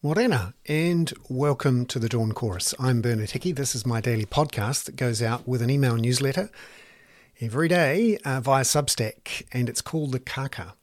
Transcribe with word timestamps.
Morena, 0.00 0.54
and 0.66 1.12
welcome 1.28 1.84
to 1.84 1.98
the 1.98 2.08
Dawn 2.08 2.30
Chorus. 2.30 2.72
I'm 2.78 3.02
Bernard 3.02 3.32
Hickey. 3.32 3.50
This 3.50 3.74
is 3.74 3.84
my 3.84 4.00
daily 4.00 4.26
podcast 4.26 4.84
that 4.84 4.94
goes 4.94 5.20
out 5.20 5.48
with 5.48 5.60
an 5.60 5.70
email 5.70 5.96
newsletter 5.96 6.50
every 7.40 7.66
day 7.66 8.16
uh, 8.24 8.40
via 8.40 8.62
Substack, 8.62 9.42
and 9.50 9.68
it's 9.68 9.80
called 9.80 10.12
The 10.12 10.20
Kaka. 10.20 10.74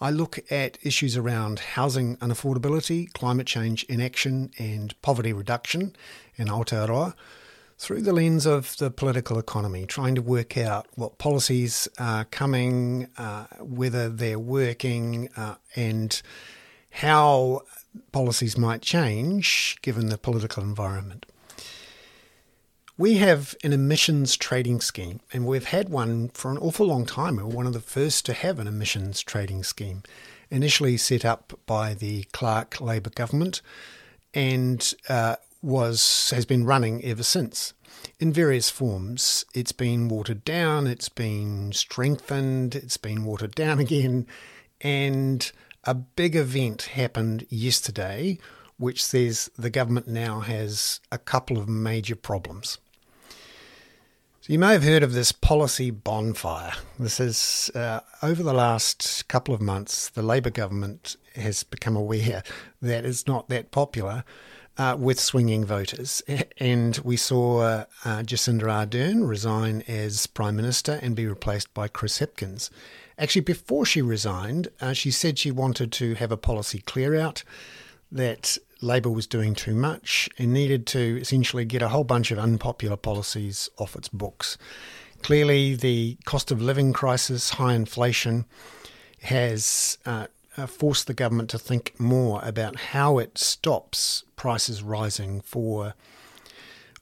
I 0.00 0.10
look 0.10 0.40
at 0.50 0.78
issues 0.82 1.16
around 1.16 1.60
housing 1.60 2.16
unaffordability, 2.16 3.12
climate 3.12 3.46
change 3.46 3.84
inaction, 3.84 4.50
and 4.58 5.00
poverty 5.00 5.32
reduction 5.32 5.94
in 6.34 6.48
Aotearoa 6.48 7.14
through 7.78 8.02
the 8.02 8.12
lens 8.12 8.46
of 8.46 8.76
the 8.78 8.90
political 8.90 9.38
economy, 9.38 9.86
trying 9.86 10.16
to 10.16 10.22
work 10.22 10.58
out 10.58 10.88
what 10.96 11.18
policies 11.18 11.86
are 12.00 12.24
coming, 12.24 13.06
uh, 13.16 13.44
whether 13.60 14.08
they're 14.08 14.40
working, 14.40 15.28
uh, 15.36 15.54
and 15.76 16.20
how 16.90 17.62
policies 18.12 18.56
might 18.56 18.82
change 18.82 19.78
given 19.82 20.08
the 20.08 20.18
political 20.18 20.62
environment. 20.62 21.26
We 22.96 23.14
have 23.16 23.54
an 23.64 23.72
emissions 23.72 24.36
trading 24.36 24.82
scheme, 24.82 25.20
and 25.32 25.46
we've 25.46 25.64
had 25.64 25.88
one 25.88 26.28
for 26.28 26.50
an 26.50 26.58
awful 26.58 26.86
long 26.86 27.06
time. 27.06 27.36
We 27.36 27.44
were 27.44 27.48
one 27.48 27.66
of 27.66 27.72
the 27.72 27.80
first 27.80 28.26
to 28.26 28.34
have 28.34 28.58
an 28.58 28.66
emissions 28.66 29.22
trading 29.22 29.64
scheme, 29.64 30.02
initially 30.50 30.98
set 30.98 31.24
up 31.24 31.58
by 31.64 31.94
the 31.94 32.24
Clark 32.32 32.78
Labour 32.78 33.08
government, 33.10 33.62
and 34.34 34.92
uh, 35.08 35.36
was 35.62 36.30
has 36.34 36.44
been 36.44 36.64
running 36.64 37.02
ever 37.04 37.22
since 37.22 37.72
in 38.18 38.32
various 38.32 38.70
forms. 38.70 39.44
It's 39.54 39.72
been 39.72 40.08
watered 40.08 40.44
down, 40.44 40.86
it's 40.86 41.08
been 41.08 41.72
strengthened, 41.72 42.74
it's 42.74 42.96
been 42.96 43.24
watered 43.24 43.54
down 43.54 43.78
again, 43.86 44.26
and 44.80 45.50
a 45.84 45.94
big 45.94 46.36
event 46.36 46.82
happened 46.82 47.46
yesterday 47.48 48.38
which 48.80 49.04
says 49.04 49.50
the 49.58 49.68
government 49.68 50.08
now 50.08 50.40
has 50.40 51.00
a 51.12 51.18
couple 51.18 51.58
of 51.58 51.68
major 51.68 52.16
problems. 52.16 52.78
So 54.40 54.54
you 54.54 54.58
may 54.58 54.72
have 54.72 54.84
heard 54.84 55.02
of 55.02 55.12
this 55.12 55.32
policy 55.32 55.90
bonfire. 55.90 56.72
This 56.98 57.20
is 57.20 57.70
uh, 57.74 58.00
over 58.22 58.42
the 58.42 58.54
last 58.54 59.28
couple 59.28 59.52
of 59.52 59.60
months, 59.60 60.08
the 60.08 60.22
Labour 60.22 60.48
government 60.48 61.16
has 61.34 61.62
become 61.62 61.94
aware 61.94 62.42
that 62.82 63.04
it's 63.04 63.26
not 63.26 63.50
that 63.50 63.70
popular 63.70 64.24
uh, 64.80 64.96
with 64.96 65.20
swinging 65.20 65.64
voters. 65.64 66.22
And 66.58 66.98
we 67.04 67.16
saw 67.16 67.60
uh, 67.60 67.84
Jacinda 68.04 68.64
Ardern 68.64 69.28
resign 69.28 69.82
as 69.86 70.26
Prime 70.26 70.56
Minister 70.56 70.98
and 71.02 71.14
be 71.14 71.26
replaced 71.26 71.72
by 71.74 71.88
Chris 71.88 72.18
Hipkins. 72.18 72.70
Actually, 73.18 73.42
before 73.42 73.84
she 73.84 74.02
resigned, 74.02 74.68
uh, 74.80 74.92
she 74.92 75.10
said 75.10 75.38
she 75.38 75.50
wanted 75.50 75.92
to 75.92 76.14
have 76.14 76.32
a 76.32 76.36
policy 76.36 76.80
clear 76.80 77.14
out, 77.14 77.44
that 78.12 78.58
Labour 78.80 79.10
was 79.10 79.26
doing 79.26 79.54
too 79.54 79.74
much 79.74 80.28
and 80.38 80.52
needed 80.52 80.86
to 80.88 81.20
essentially 81.20 81.64
get 81.64 81.82
a 81.82 81.88
whole 81.88 82.04
bunch 82.04 82.30
of 82.30 82.38
unpopular 82.38 82.96
policies 82.96 83.68
off 83.78 83.94
its 83.96 84.08
books. 84.08 84.58
Clearly, 85.22 85.76
the 85.76 86.16
cost 86.24 86.50
of 86.50 86.62
living 86.62 86.92
crisis, 86.92 87.50
high 87.50 87.74
inflation, 87.74 88.46
has 89.22 89.98
uh, 90.06 90.26
uh 90.56 90.66
forced 90.66 91.06
the 91.06 91.14
government 91.14 91.50
to 91.50 91.58
think 91.58 91.98
more 91.98 92.40
about 92.42 92.76
how 92.76 93.18
it 93.18 93.38
stops 93.38 94.24
prices 94.36 94.82
rising 94.82 95.40
for 95.40 95.94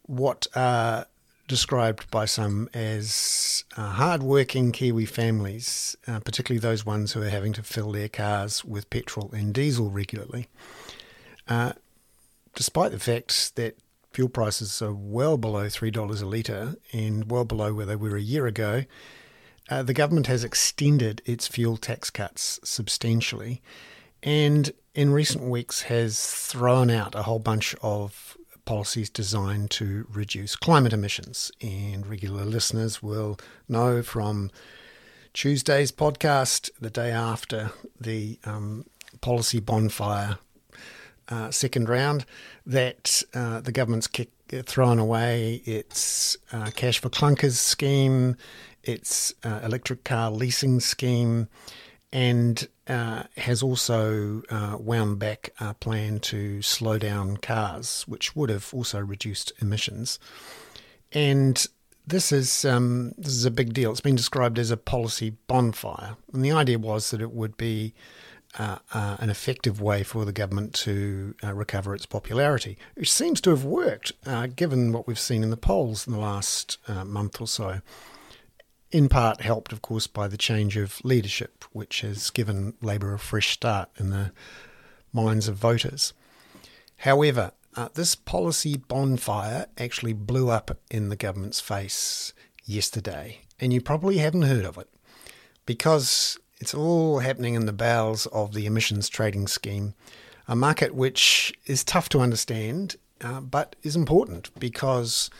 what 0.06 0.46
are 0.54 1.06
described 1.48 2.10
by 2.10 2.26
some 2.26 2.68
as 2.74 3.64
uh, 3.76 3.90
hard-working 3.90 4.70
Kiwi 4.70 5.06
families, 5.06 5.96
uh, 6.06 6.20
particularly 6.20 6.60
those 6.60 6.84
ones 6.84 7.12
who 7.12 7.22
are 7.22 7.30
having 7.30 7.54
to 7.54 7.62
fill 7.62 7.90
their 7.90 8.08
cars 8.08 8.64
with 8.64 8.90
petrol 8.90 9.30
and 9.32 9.54
diesel 9.54 9.90
regularly. 9.90 10.46
Uh, 11.48 11.72
despite 12.54 12.92
the 12.92 12.98
fact 12.98 13.56
that 13.56 13.78
fuel 14.12 14.28
prices 14.28 14.82
are 14.82 14.92
well 14.92 15.38
below 15.38 15.66
$3 15.66 16.22
a 16.22 16.26
litre 16.26 16.76
and 16.92 17.30
well 17.30 17.44
below 17.44 17.72
where 17.72 17.86
they 17.86 17.96
were 17.96 18.16
a 18.16 18.20
year 18.20 18.46
ago, 18.46 18.84
uh, 19.70 19.82
the 19.82 19.94
government 19.94 20.26
has 20.26 20.44
extended 20.44 21.22
its 21.24 21.46
fuel 21.46 21.76
tax 21.76 22.10
cuts 22.10 22.60
substantially 22.64 23.60
and 24.22 24.72
in 24.94 25.12
recent 25.12 25.44
weeks 25.44 25.82
has 25.82 26.20
thrown 26.20 26.90
out 26.90 27.14
a 27.14 27.22
whole 27.22 27.38
bunch 27.38 27.74
of 27.82 28.36
policies 28.64 29.08
designed 29.08 29.70
to 29.70 30.06
reduce 30.10 30.54
climate 30.54 30.92
emissions. 30.92 31.50
And 31.62 32.06
regular 32.06 32.44
listeners 32.44 33.02
will 33.02 33.38
know 33.66 34.02
from 34.02 34.50
Tuesday's 35.32 35.90
podcast, 35.90 36.68
the 36.80 36.90
day 36.90 37.10
after 37.10 37.70
the 37.98 38.38
um, 38.44 38.84
policy 39.20 39.60
bonfire 39.60 40.36
uh, 41.28 41.50
second 41.50 41.88
round, 41.88 42.26
that 42.66 43.22
uh, 43.32 43.60
the 43.60 43.72
government's 43.72 44.06
kick, 44.06 44.30
thrown 44.64 44.98
away 44.98 45.62
its 45.66 46.36
uh, 46.52 46.70
cash 46.74 46.98
for 46.98 47.10
clunkers 47.10 47.52
scheme, 47.52 48.34
its 48.82 49.34
uh, 49.44 49.60
electric 49.62 50.04
car 50.04 50.30
leasing 50.30 50.80
scheme, 50.80 51.48
and 52.12 52.68
uh, 52.86 53.24
has 53.36 53.62
also 53.62 54.42
uh, 54.50 54.76
wound 54.78 55.18
back 55.18 55.50
a 55.60 55.74
plan 55.74 56.20
to 56.20 56.62
slow 56.62 56.98
down 56.98 57.36
cars, 57.36 58.04
which 58.08 58.34
would 58.34 58.50
have 58.50 58.72
also 58.72 58.98
reduced 58.98 59.52
emissions. 59.60 60.18
And 61.12 61.66
this 62.06 62.32
is 62.32 62.64
um, 62.64 63.12
this 63.18 63.34
is 63.34 63.44
a 63.44 63.50
big 63.50 63.74
deal. 63.74 63.90
It's 63.90 64.00
been 64.00 64.16
described 64.16 64.58
as 64.58 64.70
a 64.70 64.76
policy 64.76 65.36
bonfire, 65.46 66.16
and 66.32 66.42
the 66.44 66.52
idea 66.52 66.78
was 66.78 67.10
that 67.10 67.20
it 67.20 67.32
would 67.32 67.56
be 67.56 67.92
uh, 68.58 68.78
uh 68.94 69.18
an 69.20 69.28
effective 69.28 69.82
way 69.82 70.02
for 70.02 70.24
the 70.24 70.32
government 70.32 70.72
to 70.72 71.34
uh, 71.44 71.52
recover 71.52 71.94
its 71.94 72.06
popularity, 72.06 72.78
which 72.94 73.12
seems 73.12 73.42
to 73.42 73.50
have 73.50 73.64
worked, 73.64 74.12
uh, 74.24 74.46
given 74.46 74.92
what 74.92 75.06
we've 75.06 75.18
seen 75.18 75.42
in 75.42 75.50
the 75.50 75.56
polls 75.58 76.06
in 76.06 76.14
the 76.14 76.18
last 76.18 76.78
month 77.04 77.38
or 77.38 77.46
so 77.46 77.82
in 78.90 79.08
part 79.08 79.40
helped, 79.40 79.72
of 79.72 79.82
course, 79.82 80.06
by 80.06 80.28
the 80.28 80.36
change 80.36 80.76
of 80.76 81.04
leadership, 81.04 81.64
which 81.72 82.00
has 82.00 82.30
given 82.30 82.74
Labour 82.80 83.12
a 83.14 83.18
fresh 83.18 83.50
start 83.50 83.90
in 83.98 84.10
the 84.10 84.32
minds 85.12 85.48
of 85.48 85.56
voters. 85.56 86.12
However, 86.98 87.52
uh, 87.76 87.88
this 87.94 88.14
policy 88.14 88.76
bonfire 88.76 89.66
actually 89.76 90.12
blew 90.12 90.48
up 90.50 90.78
in 90.90 91.10
the 91.10 91.16
government's 91.16 91.60
face 91.60 92.32
yesterday, 92.64 93.40
and 93.60 93.72
you 93.72 93.80
probably 93.80 94.18
haven't 94.18 94.42
heard 94.42 94.64
of 94.64 94.78
it 94.78 94.88
because 95.66 96.38
it's 96.60 96.74
all 96.74 97.20
happening 97.20 97.54
in 97.54 97.66
the 97.66 97.72
bowels 97.72 98.26
of 98.26 98.52
the 98.52 98.66
emissions 98.66 99.08
trading 99.08 99.46
scheme, 99.46 99.94
a 100.48 100.56
market 100.56 100.94
which 100.94 101.52
is 101.66 101.84
tough 101.84 102.08
to 102.08 102.20
understand 102.20 102.96
uh, 103.20 103.40
but 103.40 103.76
is 103.82 103.96
important 103.96 104.50
because 104.58 105.30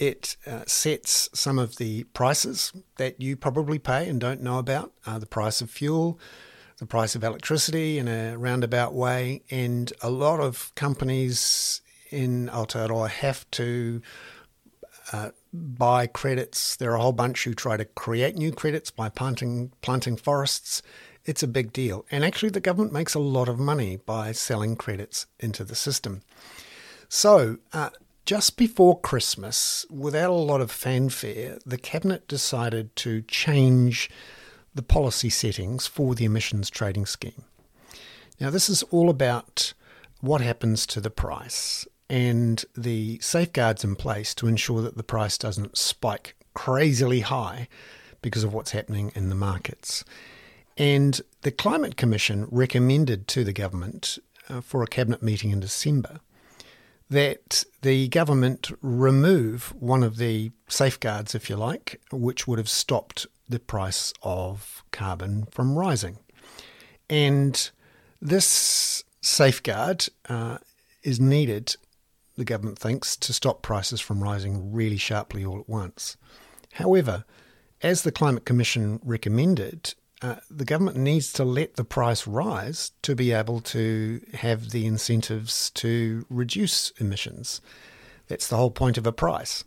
it 0.00 0.36
uh, 0.46 0.62
sets 0.66 1.28
some 1.34 1.58
of 1.58 1.76
the 1.76 2.04
prices 2.04 2.72
that 2.96 3.20
you 3.20 3.36
probably 3.36 3.78
pay 3.78 4.08
and 4.08 4.18
don't 4.18 4.40
know 4.40 4.58
about 4.58 4.92
uh, 5.06 5.18
the 5.18 5.26
price 5.26 5.60
of 5.60 5.70
fuel, 5.70 6.18
the 6.78 6.86
price 6.86 7.14
of 7.14 7.22
electricity 7.22 7.98
in 7.98 8.08
a 8.08 8.36
roundabout 8.38 8.94
way. 8.94 9.42
And 9.50 9.92
a 10.00 10.08
lot 10.08 10.40
of 10.40 10.74
companies 10.74 11.82
in 12.10 12.48
Aotearoa 12.48 13.10
have 13.10 13.48
to 13.52 14.00
uh, 15.12 15.30
buy 15.52 16.06
credits. 16.06 16.76
There 16.76 16.92
are 16.92 16.96
a 16.96 17.02
whole 17.02 17.12
bunch 17.12 17.44
who 17.44 17.52
try 17.52 17.76
to 17.76 17.84
create 17.84 18.36
new 18.36 18.52
credits 18.52 18.90
by 18.90 19.10
planting, 19.10 19.70
planting 19.82 20.16
forests. 20.16 20.80
It's 21.26 21.42
a 21.42 21.48
big 21.48 21.74
deal. 21.74 22.06
And 22.10 22.24
actually, 22.24 22.48
the 22.48 22.60
government 22.60 22.94
makes 22.94 23.12
a 23.12 23.18
lot 23.18 23.50
of 23.50 23.58
money 23.58 23.98
by 23.98 24.32
selling 24.32 24.76
credits 24.76 25.26
into 25.38 25.62
the 25.62 25.74
system. 25.74 26.22
So, 27.10 27.58
uh, 27.74 27.90
just 28.30 28.56
before 28.56 29.00
Christmas, 29.00 29.84
without 29.90 30.30
a 30.30 30.34
lot 30.34 30.60
of 30.60 30.70
fanfare, 30.70 31.58
the 31.66 31.76
Cabinet 31.76 32.28
decided 32.28 32.94
to 32.94 33.22
change 33.22 34.08
the 34.72 34.84
policy 34.84 35.28
settings 35.28 35.88
for 35.88 36.14
the 36.14 36.26
emissions 36.26 36.70
trading 36.70 37.06
scheme. 37.06 37.42
Now, 38.38 38.50
this 38.50 38.68
is 38.68 38.84
all 38.84 39.10
about 39.10 39.74
what 40.20 40.40
happens 40.42 40.86
to 40.86 41.00
the 41.00 41.10
price 41.10 41.88
and 42.08 42.64
the 42.76 43.18
safeguards 43.20 43.82
in 43.82 43.96
place 43.96 44.32
to 44.36 44.46
ensure 44.46 44.80
that 44.80 44.96
the 44.96 45.02
price 45.02 45.36
doesn't 45.36 45.76
spike 45.76 46.36
crazily 46.54 47.22
high 47.22 47.66
because 48.22 48.44
of 48.44 48.54
what's 48.54 48.70
happening 48.70 49.10
in 49.16 49.28
the 49.28 49.34
markets. 49.34 50.04
And 50.76 51.20
the 51.42 51.50
Climate 51.50 51.96
Commission 51.96 52.46
recommended 52.48 53.26
to 53.26 53.42
the 53.42 53.52
government 53.52 54.20
uh, 54.48 54.60
for 54.60 54.84
a 54.84 54.86
cabinet 54.86 55.20
meeting 55.20 55.50
in 55.50 55.58
December 55.58 56.20
that 57.10 57.64
the 57.82 58.08
government 58.08 58.70
remove 58.80 59.74
one 59.78 60.02
of 60.02 60.16
the 60.16 60.52
safeguards, 60.68 61.34
if 61.34 61.50
you 61.50 61.56
like, 61.56 62.00
which 62.12 62.46
would 62.46 62.58
have 62.58 62.68
stopped 62.68 63.26
the 63.48 63.58
price 63.58 64.14
of 64.22 64.84
carbon 64.92 65.46
from 65.50 65.76
rising. 65.76 66.18
And 67.08 67.70
this 68.22 69.02
safeguard 69.20 70.06
uh, 70.28 70.58
is 71.02 71.18
needed, 71.18 71.74
the 72.36 72.44
government 72.44 72.78
thinks, 72.78 73.16
to 73.16 73.32
stop 73.32 73.60
prices 73.60 74.00
from 74.00 74.22
rising 74.22 74.72
really 74.72 74.96
sharply 74.96 75.44
all 75.44 75.58
at 75.58 75.68
once. 75.68 76.16
However, 76.74 77.24
as 77.82 78.02
the 78.02 78.12
Climate 78.12 78.44
Commission 78.44 79.00
recommended, 79.02 79.94
uh, 80.22 80.36
the 80.50 80.64
government 80.64 80.96
needs 80.96 81.32
to 81.32 81.44
let 81.44 81.76
the 81.76 81.84
price 81.84 82.26
rise 82.26 82.92
to 83.02 83.14
be 83.14 83.32
able 83.32 83.60
to 83.60 84.20
have 84.34 84.70
the 84.70 84.86
incentives 84.86 85.70
to 85.70 86.26
reduce 86.28 86.90
emissions. 86.98 87.60
That's 88.28 88.46
the 88.46 88.56
whole 88.56 88.70
point 88.70 88.98
of 88.98 89.06
a 89.06 89.12
price. 89.12 89.64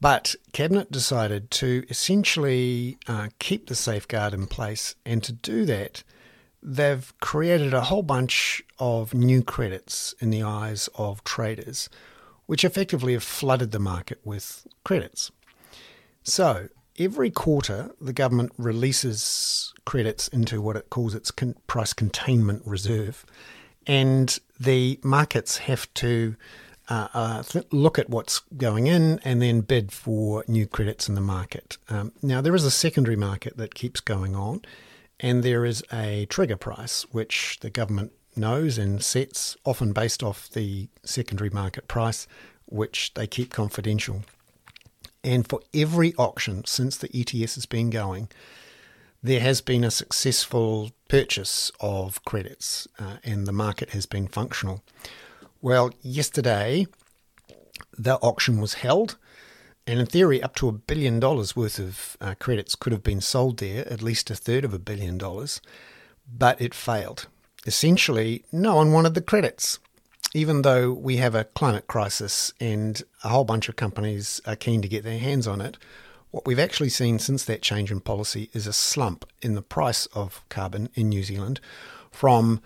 But 0.00 0.34
Cabinet 0.52 0.90
decided 0.90 1.50
to 1.52 1.84
essentially 1.88 2.98
uh, 3.06 3.28
keep 3.38 3.68
the 3.68 3.76
safeguard 3.76 4.34
in 4.34 4.48
place, 4.48 4.96
and 5.06 5.22
to 5.22 5.32
do 5.32 5.64
that, 5.66 6.02
they've 6.60 7.12
created 7.20 7.72
a 7.72 7.82
whole 7.82 8.02
bunch 8.02 8.64
of 8.80 9.14
new 9.14 9.44
credits 9.44 10.12
in 10.18 10.30
the 10.30 10.42
eyes 10.42 10.88
of 10.96 11.22
traders, 11.22 11.88
which 12.46 12.64
effectively 12.64 13.12
have 13.12 13.22
flooded 13.22 13.70
the 13.70 13.78
market 13.78 14.20
with 14.24 14.66
credits. 14.82 15.30
So, 16.24 16.68
every 17.04 17.30
quarter, 17.30 17.90
the 18.00 18.12
government 18.12 18.52
releases 18.56 19.72
credits 19.84 20.28
into 20.28 20.60
what 20.60 20.76
it 20.76 20.90
calls 20.90 21.14
its 21.14 21.30
con- 21.30 21.56
price 21.66 21.92
containment 21.92 22.62
reserve, 22.64 23.24
and 23.86 24.38
the 24.58 24.98
markets 25.02 25.58
have 25.58 25.92
to 25.94 26.36
uh, 26.88 27.08
uh, 27.14 27.42
th- 27.42 27.66
look 27.72 27.98
at 27.98 28.10
what's 28.10 28.40
going 28.56 28.86
in 28.86 29.18
and 29.24 29.40
then 29.40 29.60
bid 29.60 29.92
for 29.92 30.44
new 30.48 30.66
credits 30.66 31.08
in 31.08 31.14
the 31.14 31.20
market. 31.20 31.78
Um, 31.88 32.12
now, 32.22 32.40
there 32.40 32.54
is 32.54 32.64
a 32.64 32.70
secondary 32.70 33.16
market 33.16 33.56
that 33.56 33.74
keeps 33.74 34.00
going 34.00 34.34
on, 34.34 34.62
and 35.20 35.42
there 35.42 35.64
is 35.64 35.82
a 35.92 36.26
trigger 36.26 36.56
price 36.56 37.02
which 37.12 37.58
the 37.60 37.70
government 37.70 38.12
knows 38.36 38.78
and 38.78 39.02
sets, 39.02 39.56
often 39.64 39.92
based 39.92 40.22
off 40.22 40.48
the 40.50 40.88
secondary 41.04 41.50
market 41.50 41.88
price, 41.88 42.26
which 42.66 43.12
they 43.14 43.26
keep 43.26 43.50
confidential. 43.50 44.22
And 45.24 45.48
for 45.48 45.60
every 45.72 46.14
auction 46.14 46.64
since 46.64 46.96
the 46.96 47.10
ETS 47.14 47.54
has 47.54 47.66
been 47.66 47.90
going, 47.90 48.28
there 49.22 49.40
has 49.40 49.60
been 49.60 49.84
a 49.84 49.90
successful 49.90 50.90
purchase 51.08 51.70
of 51.80 52.24
credits 52.24 52.88
uh, 52.98 53.16
and 53.22 53.46
the 53.46 53.52
market 53.52 53.90
has 53.90 54.04
been 54.04 54.26
functional. 54.26 54.82
Well, 55.60 55.92
yesterday 56.02 56.86
the 57.96 58.16
auction 58.16 58.60
was 58.60 58.74
held, 58.74 59.16
and 59.86 60.00
in 60.00 60.06
theory, 60.06 60.42
up 60.42 60.56
to 60.56 60.68
a 60.68 60.72
billion 60.72 61.20
dollars 61.20 61.54
worth 61.54 61.78
of 61.78 62.16
uh, 62.20 62.34
credits 62.40 62.74
could 62.74 62.92
have 62.92 63.02
been 63.02 63.20
sold 63.20 63.58
there, 63.58 63.86
at 63.88 64.02
least 64.02 64.30
a 64.30 64.34
third 64.34 64.64
of 64.64 64.74
a 64.74 64.78
billion 64.78 65.18
dollars, 65.18 65.60
but 66.26 66.60
it 66.60 66.74
failed. 66.74 67.26
Essentially, 67.64 68.44
no 68.50 68.76
one 68.76 68.92
wanted 68.92 69.14
the 69.14 69.20
credits 69.20 69.78
even 70.34 70.62
though 70.62 70.92
we 70.92 71.16
have 71.18 71.34
a 71.34 71.44
climate 71.44 71.86
crisis 71.86 72.52
and 72.60 73.02
a 73.22 73.28
whole 73.28 73.44
bunch 73.44 73.68
of 73.68 73.76
companies 73.76 74.40
are 74.46 74.56
keen 74.56 74.80
to 74.82 74.88
get 74.88 75.04
their 75.04 75.18
hands 75.18 75.46
on 75.46 75.60
it, 75.60 75.76
what 76.30 76.46
we've 76.46 76.58
actually 76.58 76.88
seen 76.88 77.18
since 77.18 77.44
that 77.44 77.60
change 77.60 77.92
in 77.92 78.00
policy 78.00 78.48
is 78.54 78.66
a 78.66 78.72
slump 78.72 79.26
in 79.42 79.54
the 79.54 79.62
price 79.62 80.06
of 80.06 80.42
carbon 80.48 80.88
in 80.94 81.10
New 81.10 81.22
Zealand 81.22 81.60
from 82.10 82.62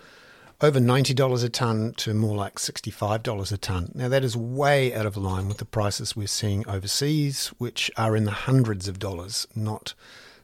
over 0.61 0.79
$90 0.79 1.45
a 1.45 1.49
tonne 1.49 1.93
to 1.95 2.15
more 2.15 2.37
like 2.37 2.55
$65 2.57 3.53
a 3.53 3.57
tonne. 3.57 3.93
Now, 3.95 4.09
that 4.09 4.25
is 4.25 4.37
way 4.37 4.95
out 4.95 5.05
of 5.05 5.17
line 5.17 5.49
with 5.49 5.59
the 5.59 5.65
prices 5.65 6.17
we're 6.17 6.29
seeing 6.29 6.67
overseas, 6.69 7.49
which 7.59 7.91
are 7.97 8.17
in 8.17 8.25
the 8.25 8.31
hundreds 8.31 8.89
of 8.89 8.99
dollars, 8.99 9.47
not 9.55 9.95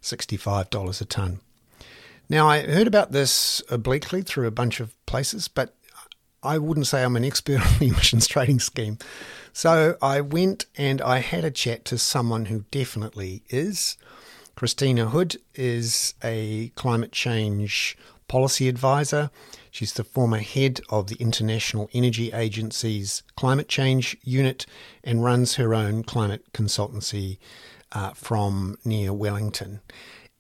$65 0.03 1.01
a 1.01 1.05
tonne. 1.05 1.41
Now, 2.29 2.49
I 2.49 2.63
heard 2.63 2.87
about 2.87 3.13
this 3.13 3.63
obliquely 3.71 4.23
through 4.23 4.47
a 4.47 4.53
bunch 4.53 4.81
of 4.81 4.95
places, 5.07 5.49
but 5.49 5.75
I 6.43 6.59
wouldn't 6.59 6.87
say 6.87 7.05
I'm 7.05 7.17
an 7.17 7.25
expert 7.25 7.61
on 7.67 7.79
the 7.79 7.89
emissions 7.89 8.27
trading 8.27 8.61
scheme. 8.61 8.99
So 9.53 9.97
I 10.03 10.21
went 10.21 10.67
and 10.77 11.01
I 11.01 11.19
had 11.19 11.45
a 11.45 11.51
chat 11.51 11.85
to 11.87 11.99
someone 11.99 12.47
who 12.47 12.65
definitely 12.71 13.43
is. 13.49 13.97
Christina 14.57 15.07
Hood 15.07 15.37
is 15.55 16.15
a 16.23 16.69
climate 16.75 17.13
change 17.13 17.97
policy 18.29 18.69
advisor. 18.69 19.31
She's 19.71 19.93
the 19.93 20.05
former 20.05 20.39
head 20.39 20.81
of 20.91 21.09
the 21.09 21.17
International 21.17 21.89
Energy 21.93 22.33
Agency's 22.33 23.23
climate 23.37 23.69
change 23.69 24.17
unit 24.23 24.67
and 25.05 25.25
runs 25.25 25.57
her 25.57 25.75
own 25.75 26.03
climate 26.03 26.53
consultancy 26.53 27.39
uh, 27.93 28.11
from 28.11 28.79
near 28.85 29.13
Wellington. 29.13 29.81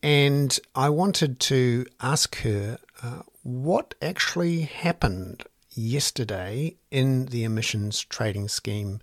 And 0.02 0.58
I 0.74 0.88
wanted 0.88 1.38
to 1.40 1.86
ask 2.00 2.36
her 2.42 2.78
uh, 3.02 3.22
what 3.42 3.94
actually 4.02 4.62
happened 4.62 5.44
yesterday 5.74 6.76
in 6.90 7.26
the 7.26 7.44
emissions 7.44 8.00
trading 8.00 8.48
scheme 8.48 9.00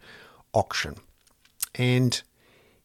auction. 0.53 0.95
And 1.75 2.21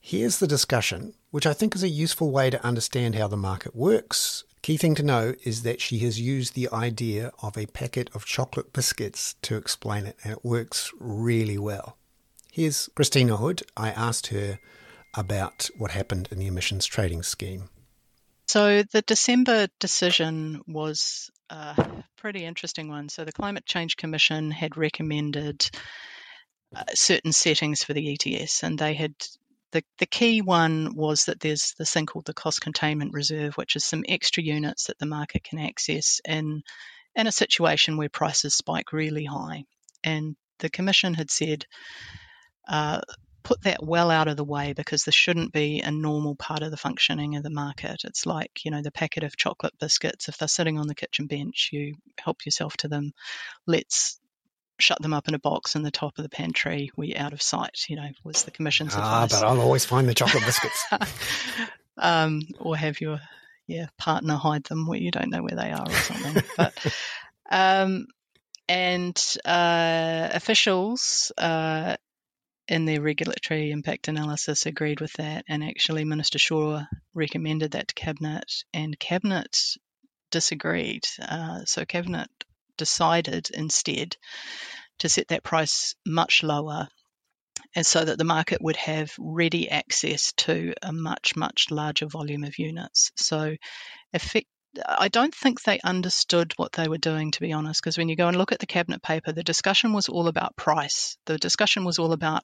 here's 0.01 0.39
the 0.39 0.47
discussion, 0.47 1.15
which 1.31 1.47
I 1.47 1.53
think 1.53 1.75
is 1.75 1.83
a 1.83 1.89
useful 1.89 2.31
way 2.31 2.51
to 2.51 2.65
understand 2.65 3.15
how 3.15 3.29
the 3.29 3.37
market 3.37 3.75
works. 3.75 4.45
Key 4.63 4.77
thing 4.77 4.95
to 4.95 5.03
know 5.03 5.35
is 5.45 5.63
that 5.63 5.81
she 5.81 5.99
has 6.01 6.21
used 6.21 6.55
the 6.55 6.71
idea 6.73 7.33
of 7.43 7.59
a 7.59 7.67
packet 7.67 8.09
of 8.15 8.25
chocolate 8.25 8.73
biscuits 8.73 9.35
to 9.43 9.57
explain 9.57 10.07
it, 10.07 10.17
and 10.25 10.33
it 10.33 10.45
works 10.45 10.91
really 10.99 11.59
well. 11.59 11.99
Here's 12.51 12.89
Christina 12.95 13.37
Hood. 13.37 13.63
I 13.77 13.91
asked 13.91 14.29
her 14.29 14.59
about 15.15 15.69
what 15.77 15.91
happened 15.91 16.29
in 16.31 16.39
the 16.39 16.47
emissions 16.47 16.87
trading 16.87 17.23
scheme. 17.23 17.69
So 18.47 18.83
the 18.85 19.03
December 19.03 19.69
decision 19.81 20.63
was 20.67 21.31
a 21.55 22.05
pretty 22.17 22.45
interesting 22.45 22.89
one. 22.89 23.09
So 23.09 23.25
the 23.25 23.33
Climate 23.33 23.67
Change 23.67 23.97
Commission 23.97 24.51
had 24.51 24.77
recommended 24.77 25.69
uh, 26.75 26.85
certain 26.95 27.33
settings 27.33 27.85
for 27.85 27.93
the 27.93 28.13
ETS, 28.13 28.63
and 28.63 28.79
they 28.79 28.95
had 28.95 29.15
the, 29.73 29.83
the 29.99 30.07
key 30.07 30.41
one 30.41 30.95
was 30.95 31.25
that 31.25 31.41
there's 31.41 31.75
this 31.79 31.93
thing 31.93 32.07
called 32.07 32.27
the 32.27 32.35
cost 32.35 32.61
containment 32.61 33.13
reserve, 33.13 33.55
which 33.55 33.77
is 33.77 33.85
some 33.85 34.05
extra 34.09 34.43
units 34.43 34.87
that 34.87 34.99
the 34.99 35.07
market 35.07 35.45
can 35.45 35.59
access 35.59 36.21
in 36.25 36.63
in 37.17 37.27
a 37.27 37.33
situation 37.33 37.97
where 37.97 38.09
prices 38.09 38.55
spike 38.55 38.93
really 38.93 39.25
high. 39.25 39.65
And 40.03 40.37
the 40.59 40.71
Commission 40.71 41.15
had 41.15 41.31
said 41.31 41.67
uh, 42.69 43.01
put 43.45 43.63
that 43.63 43.85
well 43.85 44.11
out 44.11 44.27
of 44.27 44.37
the 44.37 44.45
way 44.45 44.73
because 44.73 45.05
this 45.05 45.15
shouldn't 45.15 45.53
be 45.53 45.81
a 45.81 45.91
normal 45.91 46.35
part 46.35 46.63
of 46.63 46.71
the 46.71 46.77
functioning 46.77 47.37
of 47.37 47.43
the 47.43 47.51
market. 47.51 48.03
It's 48.05 48.27
like, 48.27 48.65
you 48.65 48.71
know, 48.71 48.83
the 48.83 48.91
packet 48.91 49.23
of 49.23 49.37
chocolate 49.37 49.75
biscuits. 49.79 50.29
If 50.29 50.39
they're 50.39 50.49
sitting 50.49 50.79
on 50.79 50.89
the 50.89 50.95
kitchen 50.95 51.27
bench, 51.27 51.69
you 51.71 51.95
help 52.19 52.47
yourself 52.47 52.77
to 52.79 52.89
them. 52.89 53.13
Let's 53.67 54.19
shut 54.81 55.01
them 55.01 55.13
up 55.13 55.29
in 55.29 55.35
a 55.35 55.39
box 55.39 55.77
in 55.77 55.83
the 55.83 55.91
top 55.91 56.19
of 56.19 56.23
the 56.23 56.31
pantry. 56.31 56.91
We 56.97 57.15
out 57.15 57.35
of 57.35 57.43
sight, 57.43 57.85
you 57.89 57.97
know, 57.97 58.09
was 58.25 58.45
the 58.45 58.51
commission's 58.51 58.95
ah, 58.97 59.25
advice. 59.25 59.41
but 59.41 59.47
I'll 59.47 59.61
always 59.61 59.85
find 59.85 60.09
the 60.09 60.15
chocolate 60.15 60.45
biscuits. 60.47 60.87
um, 61.99 62.43
or 62.59 62.77
have 62.77 63.01
your 63.01 63.21
yeah 63.67 63.87
partner 63.99 64.35
hide 64.35 64.65
them 64.65 64.87
where 64.87 64.99
you 64.99 65.11
don't 65.11 65.31
know 65.31 65.43
where 65.43 65.57
they 65.57 65.71
are 65.71 65.87
or 65.87 65.93
something. 65.93 66.43
but 66.57 66.95
um, 67.51 68.07
and 68.69 69.37
uh, 69.45 70.31
officials 70.33 71.31
uh, 71.37 71.97
in 72.69 72.85
their 72.85 73.01
regulatory 73.01 73.71
impact 73.71 74.09
analysis 74.09 74.67
agreed 74.67 75.01
with 75.01 75.13
that, 75.15 75.45
and 75.49 75.63
actually 75.63 76.05
Minister 76.05 76.39
Shaw 76.39 76.83
recommended 77.13 77.73
that 77.73 77.89
to 77.89 77.95
Cabinet, 77.95 78.65
and 78.73 78.99
Cabinet 78.99 79.57
disagreed. 80.31 81.07
Uh, 81.21 81.65
so 81.65 81.85
Cabinet 81.85 82.29
decided 82.77 83.51
instead 83.53 84.17
to 84.99 85.09
set 85.09 85.29
that 85.29 85.43
price 85.43 85.95
much 86.07 86.43
lower 86.43 86.89
and 87.75 87.85
so 87.85 88.05
that 88.05 88.19
the 88.19 88.25
market 88.25 88.63
would 88.63 88.77
have 88.77 89.13
ready 89.19 89.69
access 89.69 90.33
to 90.33 90.75
a 90.83 90.93
much, 90.93 91.37
much 91.37 91.71
larger 91.71 92.07
volume 92.07 92.45
of 92.45 92.59
units. 92.59 93.11
So, 93.17 93.57
effect, 94.13 94.47
I 94.87 95.09
don't 95.09 95.35
think 95.35 95.63
they 95.63 95.81
understood 95.81 96.53
what 96.57 96.73
they 96.73 96.89
were 96.89 96.99
doing, 96.99 97.31
to 97.33 97.41
be 97.41 97.53
honest, 97.53 97.83
because 97.83 97.99
when 97.99 98.09
you 98.09 98.17
go 98.17 98.29
and 98.29 98.37
look 98.37 98.53
at 98.53 98.59
the 98.59 98.67
cabinet 98.67 99.03
paper, 99.03 99.33
the 99.33 99.43
discussion 99.43 99.93
was 99.93 100.09
all 100.09 100.29
about 100.29 100.57
price. 100.57 101.17
The 101.27 101.39
discussion 101.39 101.85
was 101.85 101.99
all 101.99 102.13
about, 102.13 102.43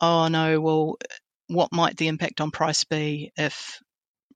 oh 0.00 0.28
no, 0.28 0.60
well, 0.60 0.96
what 1.48 1.72
might 1.72 1.96
the 1.96 2.08
impact 2.08 2.40
on 2.40 2.50
price 2.50 2.84
be 2.84 3.32
if 3.36 3.80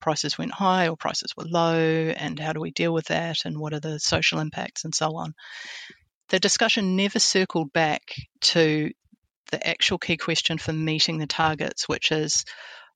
prices 0.00 0.36
went 0.36 0.52
high 0.52 0.88
or 0.88 0.96
prices 0.96 1.32
were 1.36 1.46
low, 1.46 1.74
and 1.74 2.38
how 2.38 2.52
do 2.52 2.60
we 2.60 2.70
deal 2.70 2.92
with 2.92 3.06
that, 3.06 3.44
and 3.44 3.58
what 3.58 3.72
are 3.72 3.80
the 3.80 3.98
social 3.98 4.38
impacts, 4.38 4.84
and 4.84 4.94
so 4.94 5.16
on. 5.16 5.34
The 6.28 6.40
discussion 6.40 6.96
never 6.96 7.18
circled 7.18 7.72
back 7.72 8.02
to 8.42 8.90
the 9.52 9.66
actual 9.66 9.98
key 9.98 10.16
question 10.16 10.58
for 10.58 10.72
meeting 10.72 11.18
the 11.18 11.26
targets, 11.26 11.88
which 11.88 12.10
is 12.10 12.44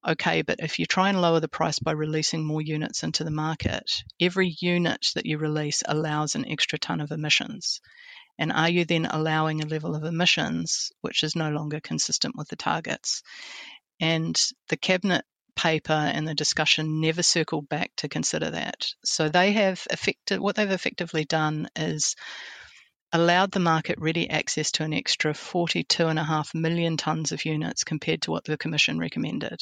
okay, 0.07 0.43
but 0.43 0.61
if 0.61 0.79
you 0.79 0.87
try 0.87 1.09
and 1.09 1.21
lower 1.21 1.41
the 1.41 1.49
price 1.49 1.79
by 1.79 1.93
releasing 1.93 2.45
more 2.45 2.63
units 2.63 3.03
into 3.03 3.25
the 3.25 3.31
market, 3.31 4.03
every 4.21 4.57
unit 4.61 5.07
that 5.15 5.27
you 5.27 5.39
release 5.39 5.83
allows 5.87 6.35
an 6.35 6.49
extra 6.49 6.79
ton 6.79 7.01
of 7.01 7.11
emissions. 7.11 7.81
And 8.39 8.53
are 8.53 8.71
you 8.71 8.85
then 8.85 9.07
allowing 9.07 9.61
a 9.61 9.67
level 9.67 9.95
of 9.95 10.05
emissions 10.05 10.91
which 11.03 11.23
is 11.23 11.37
no 11.37 11.51
longer 11.51 11.81
consistent 11.81 12.37
with 12.37 12.49
the 12.49 12.57
targets? 12.57 13.23
And 14.01 14.41
the 14.69 14.79
cabinet 14.79 15.25
paper 15.55 15.93
and 15.93 16.27
the 16.27 16.35
discussion 16.35 17.03
never 17.03 17.23
circled 17.23 17.69
back 17.69 17.91
to 17.97 18.09
consider 18.09 18.51
that. 18.53 18.87
So 19.05 19.29
they 19.29 19.53
have 19.53 19.87
affected 19.91 20.41
what 20.41 20.57
they've 20.57 20.71
effectively 20.71 21.27
done 21.27 21.69
is 21.77 22.17
allowed 23.13 23.51
the 23.51 23.61
market 23.61 23.99
ready 23.99 24.31
access 24.31 24.71
to 24.73 24.85
an 24.85 24.95
extra 24.95 25.33
42.5 25.35 26.55
million 26.55 26.97
tonnes 26.97 27.33
of 27.33 27.45
units 27.45 27.85
compared 27.85 28.23
to 28.23 28.31
what 28.31 28.45
the 28.45 28.57
Commission 28.57 28.99
recommended. 28.99 29.61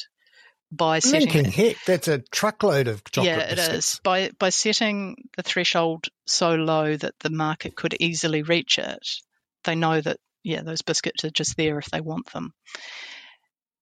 By 0.71 0.99
setting 0.99 1.29
Linking 1.29 1.51
heck, 1.51 1.77
that's 1.85 2.07
a 2.07 2.19
truckload 2.19 2.87
of 2.87 3.03
chocolate 3.05 3.37
yeah, 3.37 3.39
it 3.39 3.55
biscuits. 3.55 3.93
is 3.95 3.99
by 4.03 4.31
by 4.37 4.49
setting 4.49 5.29
the 5.35 5.43
threshold 5.43 6.07
so 6.25 6.55
low 6.55 6.95
that 6.95 7.15
the 7.19 7.29
market 7.29 7.75
could 7.75 7.95
easily 7.99 8.43
reach 8.43 8.77
it. 8.77 9.07
They 9.63 9.75
know 9.75 9.99
that 9.99 10.17
yeah, 10.43 10.61
those 10.61 10.81
biscuits 10.81 11.25
are 11.25 11.31
just 11.31 11.57
there 11.57 11.79
if 11.79 11.87
they 11.87 12.01
want 12.01 12.31
them. 12.31 12.53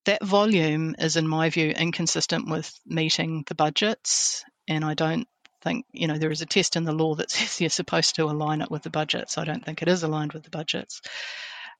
That 0.05 0.23
volume 0.23 0.95
is, 0.97 1.17
in 1.17 1.27
my 1.27 1.49
view, 1.49 1.71
inconsistent 1.71 2.49
with 2.49 2.73
meeting 2.85 3.43
the 3.47 3.55
budgets, 3.55 4.45
and 4.67 4.85
I 4.85 4.93
don't 4.93 5.27
think 5.63 5.85
you 5.91 6.07
know 6.07 6.17
there 6.17 6.31
is 6.31 6.41
a 6.41 6.45
test 6.45 6.77
in 6.77 6.85
the 6.85 6.93
law 6.93 7.15
that 7.15 7.31
says 7.31 7.59
you're 7.59 7.69
supposed 7.69 8.15
to 8.15 8.25
align 8.25 8.61
it 8.61 8.71
with 8.71 8.83
the 8.83 8.89
budgets. 8.89 9.37
I 9.37 9.43
don't 9.43 9.63
think 9.63 9.81
it 9.81 9.89
is 9.89 10.03
aligned 10.03 10.33
with 10.33 10.43
the 10.43 10.49
budgets. 10.49 11.01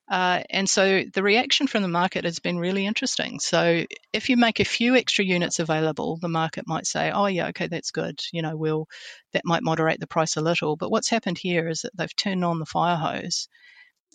Uh, 0.10 0.42
and 0.50 0.70
so 0.70 1.04
the 1.14 1.24
reaction 1.24 1.68
from 1.68 1.82
the 1.82 1.90
market 1.90 2.24
has 2.24 2.40
been 2.40 2.58
really 2.58 2.86
interesting. 2.86 3.40
So 3.40 3.86
if 4.14 4.30
you 4.30 4.38
make 4.38 4.60
a 4.60 4.66
few 4.66 4.96
extra 4.96 5.26
units 5.26 5.60
available, 5.60 6.18
the 6.22 6.30
market 6.30 6.66
might 6.66 6.88
say, 6.88 7.12
"Oh 7.12 7.26
yeah, 7.26 7.48
okay, 7.48 7.68
that's 7.68 7.92
good. 7.92 8.20
You 8.32 8.42
know, 8.42 8.56
we'll 8.56 8.88
that 9.34 9.44
might 9.46 9.64
moderate 9.64 10.00
the 10.00 10.08
price 10.08 10.38
a 10.38 10.42
little." 10.42 10.78
But 10.78 10.92
what's 10.92 11.10
happened 11.10 11.38
here 11.38 11.68
is 11.68 11.82
that 11.82 11.92
they've 11.98 12.16
turned 12.16 12.46
on 12.46 12.60
the 12.60 12.66
fire 12.66 12.96
hose, 12.96 13.50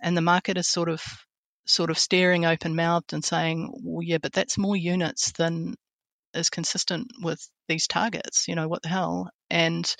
and 0.02 0.16
the 0.16 0.22
market 0.22 0.56
is 0.58 0.68
sort 0.68 0.88
of 0.88 1.02
sort 1.66 1.90
of 1.90 1.98
staring 1.98 2.46
open 2.46 2.74
mouthed 2.74 3.12
and 3.12 3.24
saying, 3.24 3.70
"Well, 3.84 4.02
yeah, 4.02 4.18
but 4.18 4.32
that's 4.32 4.56
more 4.58 4.76
units 4.76 5.32
than 5.32 5.74
is 6.34 6.50
consistent 6.50 7.08
with 7.22 7.46
these 7.68 7.86
targets. 7.86 8.48
You 8.48 8.54
know, 8.56 8.68
what 8.68 8.82
the 8.82 8.88
hell?" 8.88 9.30
And 9.50 9.94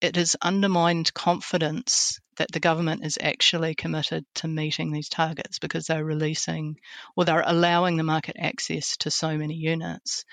it 0.00 0.16
has 0.16 0.36
undermined 0.42 1.14
confidence 1.14 2.20
that 2.36 2.50
the 2.52 2.60
government 2.60 3.04
is 3.04 3.18
actually 3.20 3.74
committed 3.74 4.24
to 4.36 4.48
meeting 4.48 4.90
these 4.90 5.08
targets 5.08 5.58
because 5.58 5.86
they're 5.86 6.04
releasing 6.04 6.76
or 7.16 7.24
they're 7.24 7.44
allowing 7.44 7.96
the 7.96 8.02
market 8.02 8.36
access 8.38 8.96
to 8.98 9.10
so 9.10 9.36
many 9.36 9.54
units. 9.54 10.24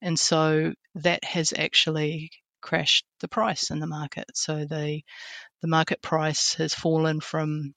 And 0.00 0.18
so 0.18 0.72
that 0.96 1.24
has 1.24 1.52
actually 1.56 2.30
crashed 2.60 3.04
the 3.20 3.28
price 3.28 3.70
in 3.70 3.80
the 3.80 3.86
market. 3.86 4.26
So 4.34 4.64
the 4.64 5.02
the 5.62 5.68
market 5.68 6.00
price 6.00 6.54
has 6.54 6.74
fallen 6.74 7.20
from 7.20 7.74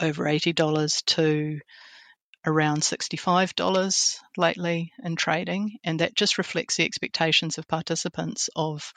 over 0.00 0.24
$80 0.24 1.04
to 1.04 1.60
around 2.44 2.82
$65 2.82 4.18
lately 4.36 4.92
in 5.04 5.14
trading, 5.14 5.78
and 5.84 6.00
that 6.00 6.16
just 6.16 6.38
reflects 6.38 6.76
the 6.76 6.84
expectations 6.84 7.58
of 7.58 7.68
participants 7.68 8.50
of 8.56 8.92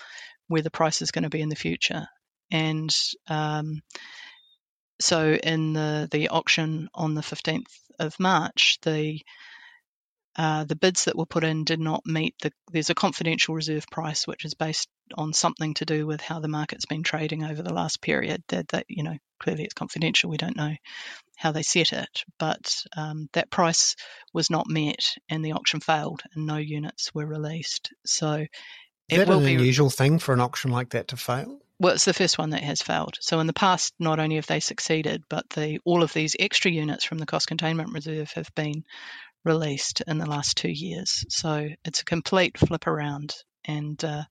where 0.48 0.64
the 0.64 0.72
price 0.72 1.02
is 1.02 1.12
going 1.12 1.24
to 1.24 1.30
be 1.30 1.42
in 1.42 1.50
the 1.50 1.56
future. 1.56 2.08
And 2.52 2.96
um, 3.28 3.82
so, 5.00 5.34
in 5.34 5.74
the 5.74 6.08
the 6.10 6.30
auction 6.30 6.90
on 6.94 7.16
the 7.16 7.22
15th 7.22 7.72
of 8.00 8.20
March, 8.20 8.78
the 8.82 9.22
uh, 10.38 10.66
the 10.66 10.76
bids 10.76 11.06
that 11.06 11.18
were 11.18 11.26
put 11.26 11.46
in 11.46 11.64
did 11.64 11.80
not 11.80 12.06
meet 12.06 12.36
the. 12.42 12.52
There's 12.72 12.90
a 12.90 12.96
confidential 12.96 13.56
reserve 13.56 13.86
price, 13.90 14.28
which 14.28 14.44
is 14.44 14.54
based 14.54 14.90
on 15.16 15.32
something 15.32 15.74
to 15.76 15.86
do 15.86 16.06
with 16.06 16.20
how 16.20 16.40
the 16.40 16.50
market's 16.50 16.86
been 16.86 17.04
trading 17.04 17.44
over 17.44 17.62
the 17.62 17.74
last 17.74 18.02
period. 18.02 18.44
That, 18.50 18.68
that 18.70 18.86
you 18.90 19.04
know, 19.04 19.18
clearly 19.40 19.64
it's 19.64 19.74
confidential. 19.74 20.30
We 20.30 20.38
don't 20.38 20.58
know 20.58 20.76
how 21.38 21.52
they 21.54 21.64
set 21.64 21.94
it, 21.94 22.24
but 22.38 22.84
um, 22.98 23.30
that 23.34 23.50
price 23.50 23.96
was 24.34 24.50
not 24.50 24.68
met, 24.68 25.16
and 25.30 25.44
the 25.44 25.54
auction 25.54 25.80
failed, 25.80 26.22
and 26.34 26.46
no 26.46 26.58
units 26.58 27.14
were 27.14 27.26
released. 27.26 27.92
So 28.06 28.46
is 29.10 29.20
that 29.20 29.30
an 29.30 29.46
unusual 29.46 29.90
thing 29.90 30.20
for 30.20 30.34
an 30.34 30.40
auction 30.40 30.72
like 30.72 30.90
that 30.90 31.10
to 31.10 31.18
fail? 31.18 31.60
Well, 31.80 31.94
it's 31.94 32.06
the 32.06 32.14
first 32.14 32.38
one 32.38 32.52
that 32.52 32.64
has 32.64 32.82
failed. 32.82 33.18
So 33.20 33.40
in 33.40 33.48
the 33.48 33.54
past, 33.54 33.94
not 34.00 34.20
only 34.20 34.38
have 34.38 34.48
they 34.48 34.62
succeeded, 34.62 35.24
but 35.30 35.50
the 35.50 35.80
all 35.84 36.04
of 36.04 36.14
these 36.14 36.36
extra 36.40 36.72
units 36.72 37.04
from 37.04 37.18
the 37.18 37.26
cost 37.26 37.48
containment 37.48 37.94
reserve 37.94 38.32
have 38.32 38.50
been 38.56 38.86
released 39.44 40.02
in 40.08 40.18
the 40.18 40.26
last 40.26 40.58
two 40.58 40.72
years. 40.72 41.26
So 41.30 41.68
it's 41.84 42.02
a 42.02 42.06
complete 42.06 42.58
flip 42.58 42.88
around, 42.88 43.36
and 43.66 44.04
uh, 44.04 44.24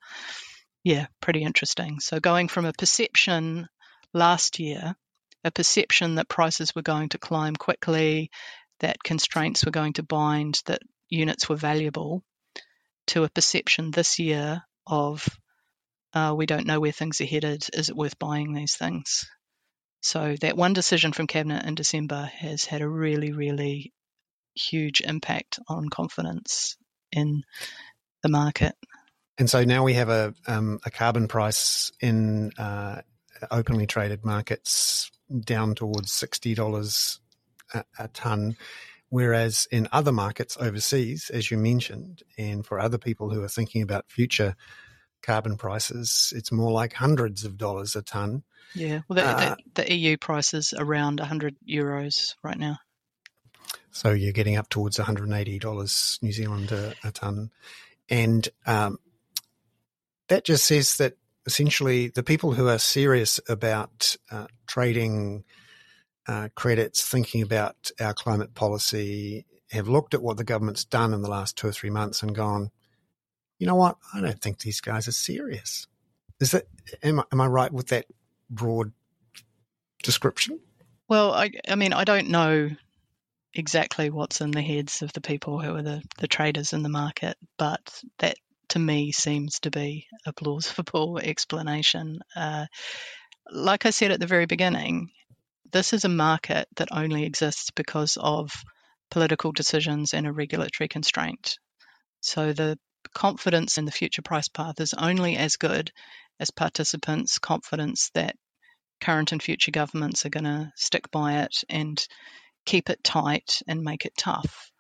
yeah, 0.83 1.07
pretty 1.21 1.43
interesting. 1.43 2.01
So 2.01 2.19
going 2.19 2.49
from 2.49 2.65
a 2.65 2.73
perception 2.73 3.69
last 4.15 4.59
year, 4.59 4.97
a 5.45 5.51
perception 5.51 6.15
that 6.15 6.29
prices 6.29 6.75
were 6.75 6.83
going 6.83 7.11
to 7.11 7.19
climb 7.19 7.55
quickly, 7.55 8.31
that 8.81 9.03
constraints 9.03 9.65
were 9.65 9.71
going 9.71 9.93
to 9.95 10.03
bind, 10.03 10.63
that 10.65 10.81
units 11.11 11.49
were 11.49 11.57
valuable, 11.57 12.25
to 13.09 13.25
a 13.25 13.31
perception 13.31 13.91
this 13.91 14.19
year 14.19 14.63
of 14.87 15.27
uh, 16.15 16.35
we 16.37 16.47
don't 16.47 16.67
know 16.67 16.81
where 16.81 16.93
things 16.93 17.21
are 17.21 17.27
headed. 17.27 17.67
Is 17.73 17.89
it 17.89 17.97
worth 17.97 18.19
buying 18.19 18.53
these 18.53 18.77
things? 18.77 19.25
So 20.01 20.37
that 20.43 20.57
one 20.57 20.75
decision 20.75 21.13
from 21.13 21.27
cabinet 21.27 21.65
in 21.65 21.75
December 21.75 22.31
has 22.37 22.65
had 22.65 22.83
a 22.83 22.89
really, 22.89 23.33
really 23.33 23.93
huge 24.55 25.01
impact 25.01 25.59
on 25.69 25.89
confidence 25.89 26.77
in 27.11 27.43
the 28.23 28.29
market. 28.29 28.75
And 29.39 29.51
so 29.51 29.65
now 29.65 29.83
we 29.83 29.95
have 29.95 30.09
a 30.09 30.35
um, 30.47 30.79
a 30.85 30.91
carbon 30.91 31.27
price 31.27 31.91
in 32.01 32.53
uh, 32.59 33.03
openly 33.51 33.87
traded 33.87 34.25
markets 34.25 35.11
down 35.41 35.75
towards 35.75 36.13
sixty 36.13 36.55
dollars 36.55 37.19
a, 37.73 37.85
a 37.99 38.09
ton. 38.09 38.57
Whereas 39.15 39.69
in 39.71 39.87
other 39.93 40.11
markets 40.11 40.57
overseas, 40.59 41.31
as 41.33 41.49
you 41.49 41.57
mentioned, 41.57 42.25
and 42.37 42.67
for 42.67 42.81
other 42.81 42.99
people 42.99 43.31
who 43.31 43.45
are 43.45 43.49
thinking 43.49 43.81
about 43.81 44.11
future 44.11 44.57
carbon 45.23 45.57
prices, 45.57 46.33
it's 46.35 46.51
more 46.51 46.73
like 46.73 46.95
hundreds 46.95 47.45
of 47.45 47.57
dollars 47.57 47.95
a 47.95 48.03
ton. 48.03 48.43
Yeah, 48.75 49.03
well, 49.09 49.15
the, 49.15 49.25
uh, 49.25 49.55
the, 49.77 49.83
the 49.83 49.95
EU 49.95 50.17
price 50.17 50.53
is 50.53 50.75
around 50.77 51.21
100 51.21 51.55
euros 51.65 52.35
right 52.43 52.59
now. 52.59 52.79
So 53.93 54.11
you're 54.11 54.33
getting 54.33 54.57
up 54.57 54.69
towards 54.69 54.99
$180 54.99 56.19
New 56.21 56.33
Zealand 56.33 56.73
a, 56.73 56.95
a 57.05 57.13
ton. 57.13 57.53
And 58.09 58.49
um, 58.67 58.99
that 60.27 60.45
just 60.45 60.65
says 60.65 60.97
that 60.97 61.13
essentially 61.47 62.09
the 62.09 62.25
people 62.25 62.55
who 62.55 62.67
are 62.67 62.79
serious 62.79 63.39
about 63.49 64.17
uh, 64.33 64.49
trading 64.67 65.45
uh, 66.27 66.49
credits, 66.55 67.07
thinking 67.07 67.43
about 67.43 67.91
our 68.01 68.15
climate 68.15 68.55
policy, 68.55 69.47
have 69.71 69.89
looked 69.89 70.15
at 70.15 70.23
what 70.23 70.37
the 70.37 70.45
government's 70.45 70.85
done 70.85 71.13
in 71.13 71.23
the 71.23 71.31
last 71.31 71.57
two 71.57 71.67
or 71.67 71.73
three 71.73 71.91
months 71.91 72.23
and 72.23 72.35
gone, 72.35 72.71
you 73.59 73.67
know 73.67 73.75
what? 73.75 73.97
I 74.13 74.21
don't 74.21 74.41
think 74.41 74.59
these 74.59 74.81
guys 74.81 75.09
are 75.09 75.13
serious. 75.13 75.87
Is 76.41 76.53
that 76.53 76.65
am 77.03 77.21
I, 77.21 77.25
am 77.33 77.41
I 77.41 77.47
right 77.47 77.73
with 77.73 77.89
that 77.89 78.07
broad 78.51 78.93
description? 80.03 80.61
Well, 81.09 81.33
I, 81.33 81.51
I 81.69 81.75
mean, 81.75 81.93
I 81.93 82.05
don't 82.05 82.29
know 82.29 82.71
exactly 83.53 84.11
what's 84.11 84.41
in 84.41 84.51
the 84.51 84.63
heads 84.63 85.03
of 85.03 85.13
the 85.13 85.21
people 85.21 85.61
who 85.61 85.77
are 85.77 85.83
the, 85.83 86.03
the 86.19 86.29
traders 86.29 86.73
in 86.73 86.83
the 86.83 86.89
market, 86.89 87.37
but 87.57 88.03
that 88.19 88.37
to 88.71 88.79
me 88.79 89.13
seems 89.13 89.61
to 89.61 89.71
be 89.71 90.07
a 90.27 90.33
plausible 90.33 91.19
explanation. 91.23 92.21
Uh, 92.35 92.67
like 93.51 93.87
I 93.87 93.91
said 93.91 94.11
at 94.11 94.21
the 94.21 94.27
very 94.27 94.47
beginning, 94.47 95.11
this 95.75 95.93
is 95.93 96.05
a 96.05 96.09
market 96.09 96.69
that 96.77 96.93
only 96.93 97.25
exists 97.25 97.73
because 97.73 98.17
of 98.17 98.53
political 99.11 99.51
decisions 99.51 100.15
and 100.15 100.25
a 100.25 100.33
regulatory 100.33 100.87
constraint. 100.87 101.59
So 102.21 102.53
the 102.53 102.79
confidence 103.13 103.77
in 103.77 103.85
the 103.85 103.91
future 103.91 104.23
price 104.23 104.49
path 104.49 104.81
is 104.81 104.95
only 104.95 105.37
as 105.37 105.57
good 105.57 105.91
as 106.39 106.53
participants' 106.53 107.41
confidence 107.41 108.11
that 108.15 108.37
current 109.01 109.33
and 109.33 109.43
future 109.43 109.73
governments 109.73 110.25
are 110.25 110.31
going 110.31 110.45
to 110.45 110.71
stick 110.77 111.11
by 111.11 111.41
it 111.43 111.65
and 111.69 112.07
keep 112.65 112.89
it 112.89 113.03
tight 113.03 113.61
and 113.67 113.83
make 113.83 114.07
it 114.07 114.17
tough. 114.17 114.71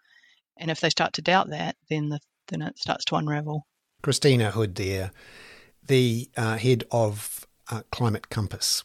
And 0.56 0.70
if 0.70 0.78
they 0.78 0.90
start 0.90 1.14
to 1.14 1.22
doubt 1.22 1.50
that, 1.50 1.74
then 1.90 2.08
the, 2.08 2.20
then 2.46 2.62
it 2.62 2.78
starts 2.78 3.04
to 3.06 3.16
unravel. 3.16 3.66
Christina 4.00 4.52
Hood, 4.52 4.76
there, 4.76 5.10
the 5.84 6.30
uh, 6.36 6.56
head 6.56 6.84
of 6.92 7.48
uh, 7.68 7.82
Climate 7.90 8.28
Compass 8.28 8.84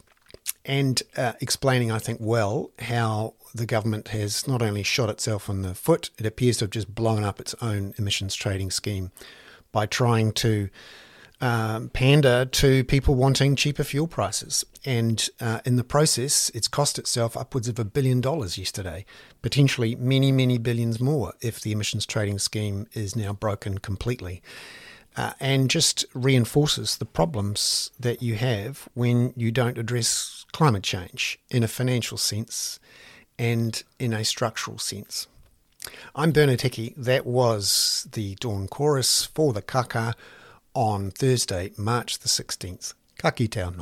and 0.64 1.02
uh, 1.16 1.32
explaining, 1.40 1.90
I 1.90 1.98
think, 1.98 2.18
well 2.20 2.70
how 2.78 3.34
the 3.54 3.66
government 3.66 4.08
has 4.08 4.46
not 4.46 4.62
only 4.62 4.82
shot 4.82 5.08
itself 5.08 5.48
in 5.48 5.62
the 5.62 5.74
foot, 5.74 6.10
it 6.18 6.26
appears 6.26 6.58
to 6.58 6.64
have 6.64 6.70
just 6.70 6.94
blown 6.94 7.24
up 7.24 7.40
its 7.40 7.54
own 7.60 7.94
emissions 7.98 8.34
trading 8.34 8.70
scheme 8.70 9.10
by 9.72 9.86
trying 9.86 10.32
to 10.32 10.68
um, 11.40 11.88
pander 11.88 12.44
to 12.44 12.84
people 12.84 13.14
wanting 13.14 13.56
cheaper 13.56 13.82
fuel 13.82 14.06
prices. 14.06 14.64
And 14.84 15.26
uh, 15.40 15.60
in 15.64 15.76
the 15.76 15.84
process, 15.84 16.50
it's 16.54 16.68
cost 16.68 16.98
itself 16.98 17.36
upwards 17.36 17.68
of 17.68 17.78
a 17.78 17.84
billion 17.84 18.20
dollars 18.20 18.58
yesterday, 18.58 19.04
potentially 19.42 19.94
many, 19.94 20.32
many 20.32 20.58
billions 20.58 21.00
more 21.00 21.32
if 21.40 21.60
the 21.60 21.72
emissions 21.72 22.04
trading 22.04 22.38
scheme 22.38 22.86
is 22.92 23.16
now 23.16 23.32
broken 23.32 23.78
completely 23.78 24.42
uh, 25.16 25.32
and 25.40 25.70
just 25.70 26.04
reinforces 26.14 26.96
the 26.96 27.04
problems 27.04 27.90
that 27.98 28.22
you 28.22 28.36
have 28.36 28.88
when 28.94 29.32
you 29.36 29.50
don't 29.50 29.78
address 29.78 30.44
climate 30.52 30.82
change 30.82 31.38
in 31.50 31.62
a 31.62 31.68
financial 31.68 32.18
sense 32.18 32.78
and 33.38 33.82
in 33.98 34.12
a 34.12 34.24
structural 34.24 34.78
sense. 34.78 35.26
I'm 36.14 36.30
Bernard 36.30 36.60
Hickey. 36.60 36.94
That 36.96 37.24
was 37.24 38.06
the 38.12 38.34
Dawn 38.36 38.68
Chorus 38.68 39.24
for 39.24 39.52
the 39.52 39.62
Kaka 39.62 40.14
on 40.74 41.10
Thursday, 41.10 41.72
March 41.76 42.18
the 42.18 42.28
16th. 42.28 42.94
Ka 43.18 43.30
kite 43.30 43.56